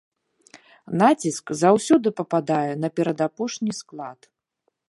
[1.01, 4.19] Націск заўсёды падае на перадапошні склад.